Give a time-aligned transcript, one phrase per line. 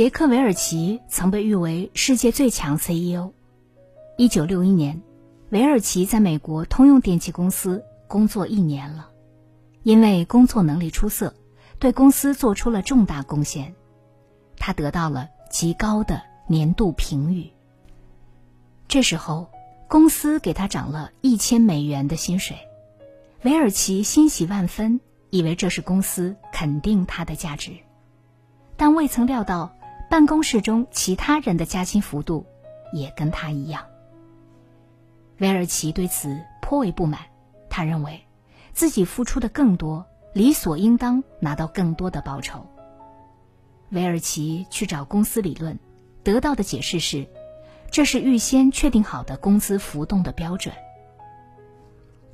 [0.00, 3.32] 杰克韦尔奇曾被誉为世界最强 CEO。
[4.16, 5.02] 一九六一年，
[5.50, 9.10] 韦尔奇在美国通用电气公司工作一年了，
[9.82, 11.34] 因为工作能力出色，
[11.78, 13.74] 对公司做出了重大贡献，
[14.56, 17.50] 他得到了极高的年度评语。
[18.88, 19.50] 这时候，
[19.86, 22.56] 公司给他涨了一千美元的薪水，
[23.42, 24.98] 韦尔奇欣喜万分，
[25.28, 27.72] 以为这是公司肯定他的价值，
[28.78, 29.74] 但未曾料到。
[30.10, 32.44] 办公室中其他人的加薪幅度
[32.92, 33.86] 也跟他一样。
[35.38, 37.20] 韦尔奇对此颇为不满，
[37.70, 38.20] 他认为
[38.72, 42.66] 自己付出的更多，理所应当拿到更多的报酬。
[43.90, 45.78] 韦尔奇去找公司理论，
[46.24, 47.28] 得到的解释是，
[47.92, 50.74] 这是预先确定好的工资浮动的标准。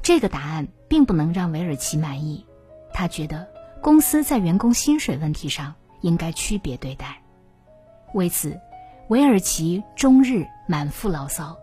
[0.02, 2.46] 这个答案并不能让韦尔奇满意，
[2.94, 3.46] 他觉得
[3.82, 7.20] 公司在员工薪水问题上应该区别对待。
[8.16, 8.58] 为此，
[9.08, 11.58] 韦尔奇终日满腹牢骚，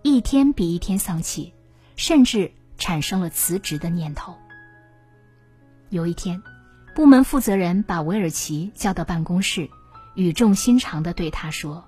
[0.00, 1.52] 一天比一天丧气，
[1.96, 4.34] 甚至产生了辞职的念头。
[5.90, 6.42] 有一天，
[6.94, 9.68] 部门负责人把韦尔奇叫到办公室，
[10.14, 11.84] 语重心长地对他说：“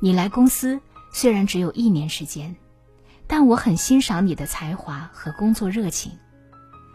[0.00, 0.80] 你来公司
[1.12, 2.56] 虽然只有一年时间，
[3.26, 6.10] 但我很欣赏你的才华和工作热情。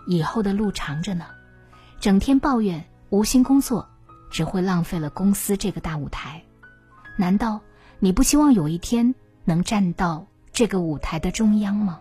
[0.07, 1.28] 以后的路长着呢，
[2.00, 3.88] 整天抱怨，无心工作。”
[4.29, 6.44] 只会浪费了公司这个大舞台，
[7.17, 7.62] 难道
[8.00, 12.00] 你不希望有一天能站到这个舞台的中央吗？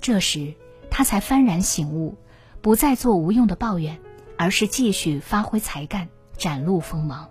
[0.00, 0.54] 这时，
[0.90, 2.16] 他才幡然醒悟，
[2.60, 4.00] 不再做无用的抱怨，
[4.36, 7.28] 而是继续发挥才干，展露锋芒。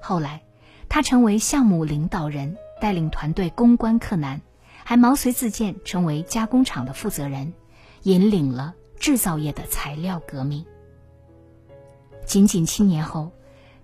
[0.00, 0.42] 后来，
[0.88, 4.40] 他成为项目领导人，带领团队攻关克难，
[4.84, 7.52] 还毛遂自荐成为加工厂的负责人，
[8.02, 10.64] 引领了制造业的材料革命。
[12.26, 13.32] 仅仅七年后，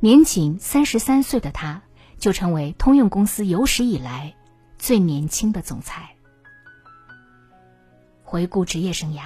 [0.01, 1.83] 年仅三十三岁的他，
[2.19, 4.35] 就成为通用公司有史以来
[4.79, 6.17] 最年轻的总裁。
[8.23, 9.23] 回顾职业生涯，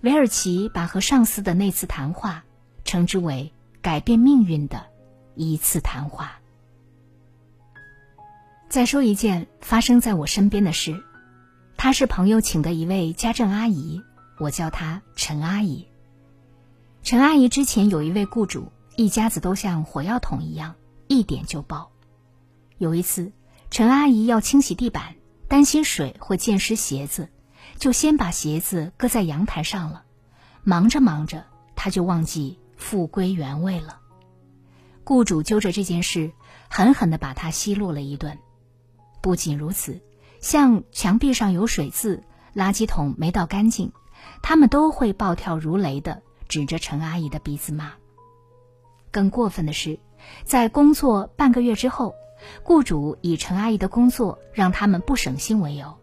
[0.00, 2.44] 韦尔奇把和上司的那次谈话
[2.84, 3.52] 称之为
[3.82, 4.86] 改变命运的
[5.34, 6.38] 一次谈话。
[8.68, 11.02] 再说一件发生在我身边的事，
[11.76, 14.02] 她是朋友请的一位家政阿姨，
[14.38, 15.88] 我叫她陈阿姨。
[17.06, 20.74] 陈阿姨之前有一位雇主，一家子都像火药桶一样，
[21.06, 21.92] 一点就爆。
[22.78, 23.30] 有一次，
[23.70, 25.14] 陈阿姨要清洗地板，
[25.46, 27.28] 担心水会溅湿鞋子，
[27.78, 30.02] 就先把鞋子搁在阳台上了。
[30.64, 31.44] 忙着忙着，
[31.76, 34.00] 她就忘记复归原位了。
[35.04, 36.32] 雇主揪着这件事，
[36.68, 38.36] 狠狠地把她奚落了一顿。
[39.22, 40.00] 不仅如此，
[40.40, 43.92] 像墙壁上有水渍、垃圾桶没倒干净，
[44.42, 46.24] 他们都会暴跳如雷的。
[46.48, 47.92] 指着陈阿姨的鼻子骂。
[49.10, 49.98] 更过分的是，
[50.44, 52.14] 在工作半个月之后，
[52.62, 55.96] 雇主以陈阿姨的工作让他们不省心为由，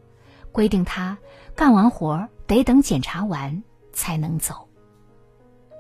[0.52, 1.18] 规定她
[1.56, 4.68] 干完活得等检查完才能走。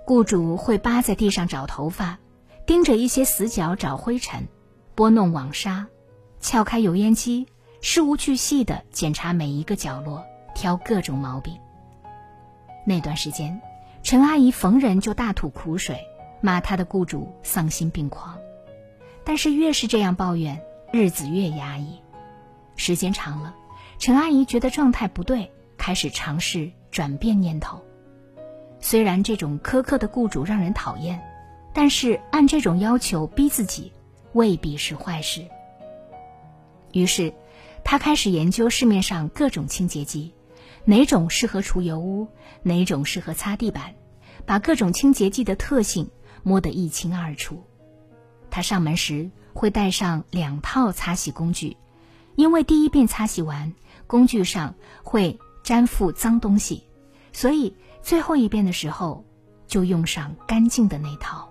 [0.05, 2.19] 雇主会扒在地上找头发，
[2.67, 4.47] 盯着一些死角找灰尘，
[4.93, 5.87] 拨弄网纱，
[6.39, 7.47] 撬开油烟机，
[7.81, 10.23] 事无巨细地检查每一个角落，
[10.53, 11.57] 挑各种毛病。
[12.85, 13.59] 那段时间。
[14.03, 15.97] 陈阿姨逢人就大吐苦水，
[16.41, 18.37] 骂她的雇主丧心病狂。
[19.23, 20.61] 但是越是这样抱怨，
[20.91, 21.99] 日子越压抑。
[22.75, 23.55] 时间长了，
[23.99, 27.81] 陈阿姨觉得状态不对，开始尝试转变念头。
[28.81, 31.23] 虽然这种苛刻的雇主让人讨厌，
[31.73, 33.93] 但是按这种要求逼自己，
[34.33, 35.45] 未必是坏事。
[36.91, 37.33] 于是，
[37.85, 40.33] 她开始研究市面上各种清洁剂。
[40.85, 42.27] 哪种适合除油污，
[42.61, 43.95] 哪种适合擦地板，
[44.45, 46.09] 把各种清洁剂的特性
[46.43, 47.63] 摸得一清二楚。
[48.49, 51.77] 他上门时会带上两套擦洗工具，
[52.35, 53.73] 因为第一遍擦洗完，
[54.07, 56.83] 工具上会粘附脏东西，
[57.31, 59.25] 所以最后一遍的时候
[59.67, 61.49] 就用上干净的那套。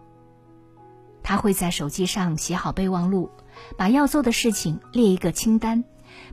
[1.22, 3.30] 他会在手机上写好备忘录，
[3.78, 5.84] 把要做的事情列一个清单，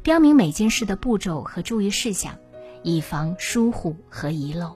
[0.04, 2.36] 标明每件事的步骤和注意事项，
[2.84, 4.76] 以防疏忽和遗漏。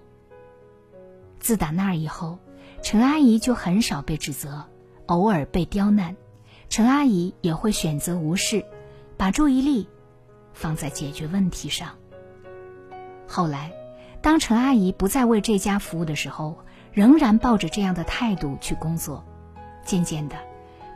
[1.40, 2.40] 自打那儿以后，
[2.82, 4.64] 陈阿姨就很少被指责，
[5.08, 6.16] 偶尔被刁难，
[6.70, 8.66] 陈阿姨也会选择无视，
[9.18, 9.88] 把注意力
[10.54, 11.90] 放在解决问题上。
[13.28, 13.72] 后来，
[14.22, 16.58] 当陈阿姨不再为这家服务的时候，
[16.92, 19.24] 仍然抱着这样的态度去工作。
[19.84, 20.38] 渐渐的，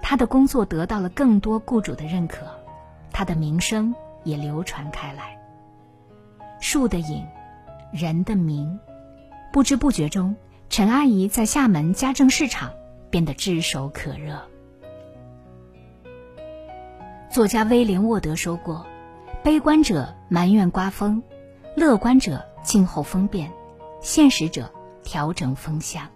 [0.02, 2.46] 她的工作得到了更多雇主的认可，
[3.12, 3.94] 她的名声
[4.24, 5.37] 也流传开来。
[6.60, 7.26] 树的影，
[7.92, 8.80] 人的名，
[9.54, 10.36] 不知不觉中，
[10.70, 12.72] 陈阿姨在厦门家政市场
[13.10, 14.42] 变得炙手可热。
[17.30, 18.86] 作家威廉沃德说过
[19.44, 21.22] ：“悲观者埋怨刮风。”
[21.76, 23.52] 乐观者静候风变，
[24.02, 24.74] 现实者
[25.04, 26.10] 调整风向。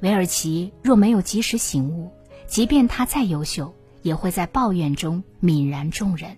[0.00, 2.10] 韦尔奇若没有及时醒悟，
[2.46, 6.36] 即便他再优秀，也会在抱怨中泯然众人。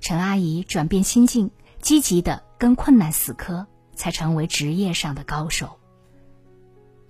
[0.00, 1.50] 陈阿姨转变心境，
[1.80, 5.78] 积极的跟困难死磕，才成为职业上的高手。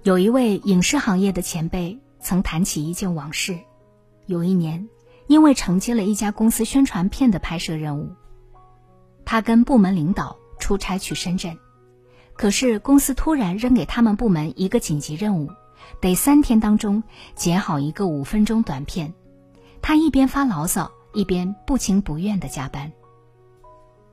[0.03, 3.59] 有一位影视行业的前辈曾谈起一件往事：
[4.27, 4.89] 有一年，
[5.27, 8.11] 因为承接了一家公司宣传片的拍摄任务。
[9.25, 11.59] 他跟部门领导出差去深圳，
[12.35, 15.51] 可是公司突然扔给他们部门一个紧急任务，
[16.01, 17.03] 得三天当中
[17.35, 19.13] 剪好一个五分钟短片。
[19.83, 22.93] 他一边发牢骚，一边不情不愿的加班。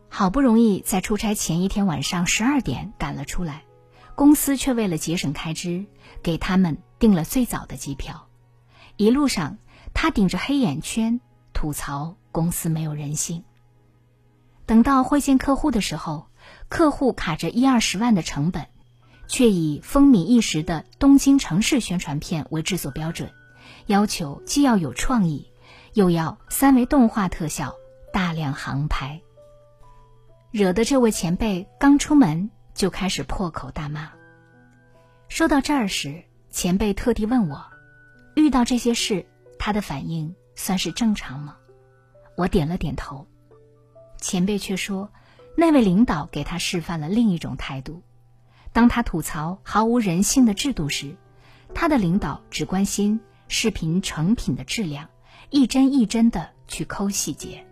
[0.09, 3.63] 好不容易在出差前一天晚上十二点赶了出来，
[4.15, 5.86] 公司却为了节省开支，
[6.24, 8.27] 给他们订了最早的机票。
[8.95, 9.57] 一路上，
[9.94, 11.21] 他顶着黑眼圈
[11.54, 13.44] 吐槽公司没有人性。
[14.65, 16.27] 等到会见客户的时候，
[16.68, 18.68] 客户卡着一二十万的成本，
[19.27, 23.31] 却以风靡一时的东京城市宣传片为制作标准，
[23.86, 25.51] 要求既要有创意，
[25.94, 27.75] 又要三维动画特效、
[28.12, 29.21] 大量航拍，
[30.51, 34.09] 惹得这位前辈刚出门就开始破口大骂。
[35.27, 37.65] 说到这儿时，前辈特地问我，
[38.35, 39.25] 遇到这些事，
[39.59, 41.57] 他的反应算是正常吗？
[42.38, 43.27] 我点了点头。
[44.19, 45.11] 前辈却说，
[45.57, 48.01] 那位领导给他示范了另一种态度。
[48.71, 51.17] 当他吐槽毫无人性的制度时，
[51.73, 55.09] 他的领导只关心视频成品的质量，
[55.49, 57.66] 一帧一帧的去抠细节。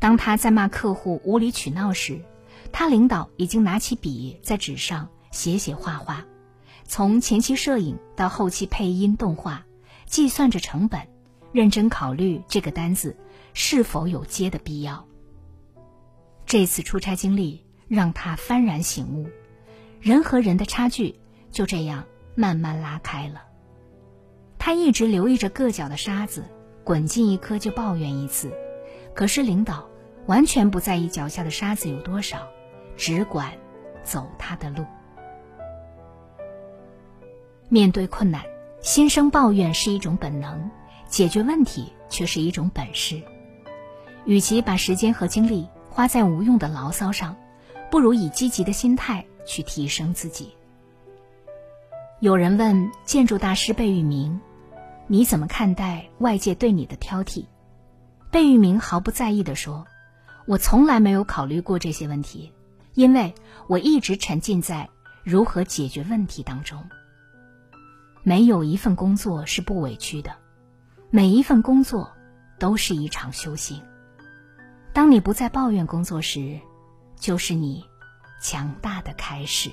[0.00, 2.20] 当他在骂客户无理取闹时，
[2.72, 6.24] 他领导已经拿起笔在纸上写写画画，
[6.84, 9.64] 从前期摄影到后期配音动画，
[10.06, 11.00] 计算着成本，
[11.52, 13.16] 认真考虑这个单子
[13.54, 15.06] 是否有接的必要。
[16.46, 19.28] 这次出差经历让他幡然醒悟，
[20.00, 21.18] 人和人的差距
[21.50, 22.04] 就这样
[22.34, 23.42] 慢慢拉开了。
[24.58, 26.44] 他一直留意着硌脚的沙子，
[26.84, 28.52] 滚进一颗就抱怨一次，
[29.18, 29.84] 可是领导
[30.26, 32.46] 完全不在意脚下的沙子有多少，
[32.96, 33.52] 只管
[34.04, 34.84] 走他的路。
[37.68, 38.44] 面对困难，
[38.80, 40.70] 心生抱怨是一种本能，
[41.08, 43.20] 解决问题却是一种本事。
[44.24, 47.34] 与其把时间和精力，花在无用的牢骚上，
[47.90, 50.54] 不如以积极的心态去提升自己。
[52.20, 54.40] 有人问建筑大师贝聿铭
[55.08, 57.46] ：“你怎么看待外界对你的挑剔？”
[58.30, 59.86] 贝聿铭毫不在意地说
[60.46, 62.52] ：“我从来没有考虑过这些问题，
[62.94, 63.34] 因为
[63.68, 64.90] 我一直沉浸在
[65.24, 66.84] 如何解决问题当中。
[68.22, 70.36] 没有一份工作是不委屈的，
[71.10, 72.12] 每一份工作
[72.58, 73.82] 都是一场修行。”
[74.92, 76.60] 当你不再抱怨工作时，
[77.16, 77.84] 就是你
[78.42, 79.70] 强大的开始。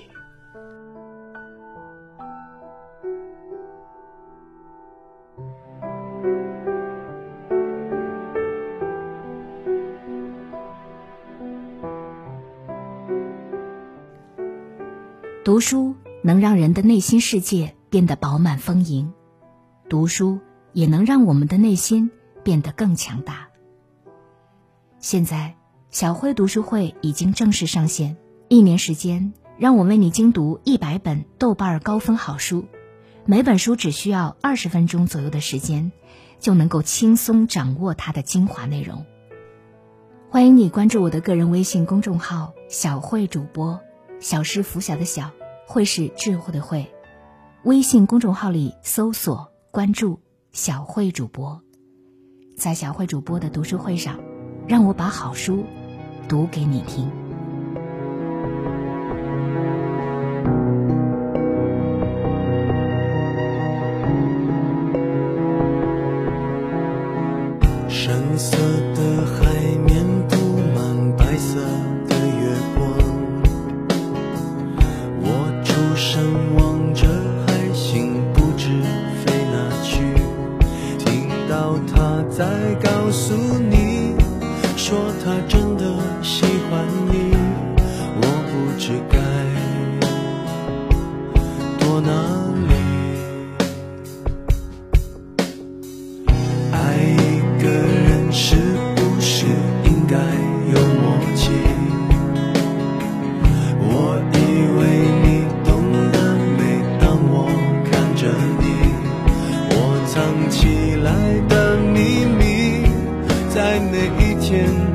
[15.56, 19.14] 读书能让人的内心世界变得饱满丰盈，
[19.88, 20.42] 读书
[20.74, 22.12] 也能让我们的内心
[22.44, 23.48] 变得更强大。
[25.00, 25.56] 现在，
[25.92, 28.18] 小慧读书会已经正式上线。
[28.50, 32.66] 一年时间，让我为你精读一百本豆瓣高分好书，
[33.24, 35.94] 每本书只需要二十分钟左右的时间，
[36.38, 39.06] 就能够轻松掌握它的精华内容。
[40.30, 43.80] 欢迎你关注我的个人微信公众号“小慧主播”，
[44.20, 45.32] 小是拂晓的小，
[45.66, 46.86] 会是智慧的慧。
[47.64, 50.20] 微信公众号里搜索关注
[50.54, 51.62] “小慧主播”，
[52.58, 54.20] 在小慧主播的读书会上。
[54.68, 55.64] 让我把好书
[56.28, 57.25] 读给你听。
[84.88, 85.84] 说他真的
[86.22, 87.36] 喜欢你
[88.22, 89.25] 我不知该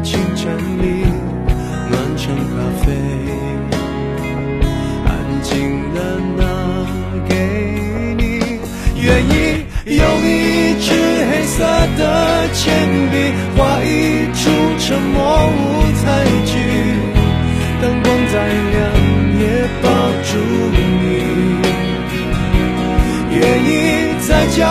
[0.03, 1.05] 清晨里
[1.91, 2.53] 暖成咖
[2.83, 2.93] 啡
[5.05, 6.45] 安静的拿
[7.29, 7.35] 给
[8.17, 8.59] 你
[9.01, 10.89] 愿意用一支
[11.31, 11.65] 黑色
[11.99, 13.15] 的铅笔
[13.57, 15.90] 画一出沉默无
[24.27, 24.65] 在角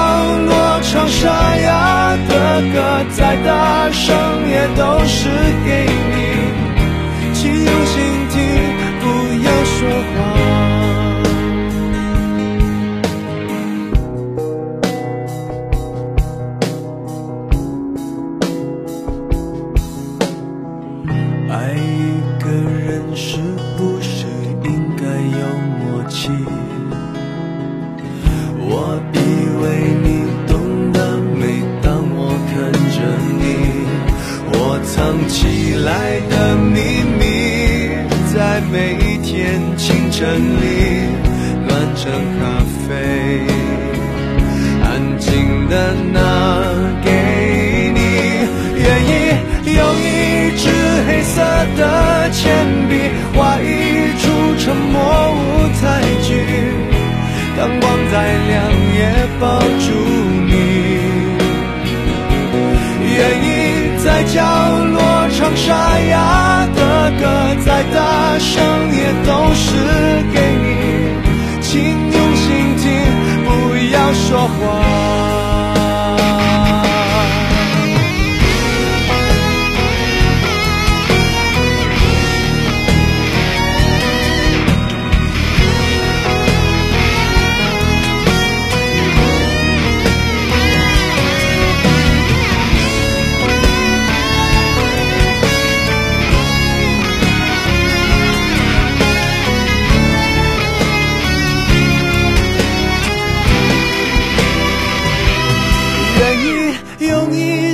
[0.46, 4.16] 落唱沙哑的歌，再大声
[4.50, 5.30] 也都是
[5.66, 8.19] 给你，请用心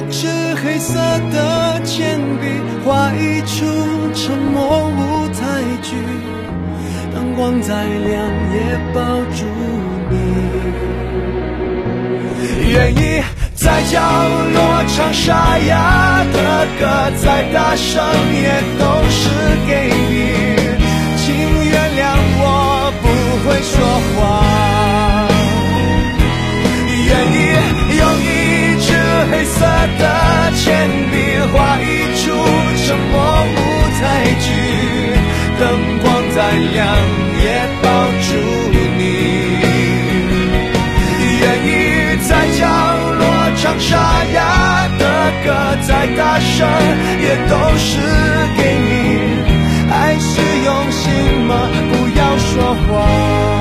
[0.09, 0.27] 支
[0.63, 0.93] 黑色
[1.31, 2.45] 的铅笔
[2.85, 3.65] 画一出
[4.13, 5.95] 沉默舞台剧，
[7.13, 8.13] 灯光再亮
[8.53, 8.99] 也抱
[9.35, 9.45] 住
[10.09, 10.13] 你。
[12.71, 13.23] 愿意
[13.55, 13.99] 在角
[14.53, 19.29] 落唱沙哑的歌，再大声也都是
[19.67, 19.71] 给
[20.09, 20.13] 你。
[21.17, 21.25] 请
[21.69, 22.01] 原谅
[22.37, 22.43] 我
[23.01, 23.03] 不
[23.47, 23.73] 会说
[24.15, 24.74] 话。
[36.75, 36.83] 想
[37.41, 37.47] 也
[37.81, 37.87] 抱
[38.19, 38.35] 住
[38.97, 39.03] 你，
[41.39, 41.69] 愿意
[42.27, 42.29] 在
[42.59, 42.67] 角
[43.17, 43.23] 落
[43.55, 43.95] 唱沙
[44.33, 44.37] 哑
[44.99, 45.01] 的
[45.45, 45.47] 歌，
[45.87, 46.67] 再大声
[47.21, 47.87] 也都是
[48.57, 48.91] 给你。
[49.89, 51.03] 爱是用心
[51.47, 51.53] 吗？
[51.93, 53.54] 不要说谎。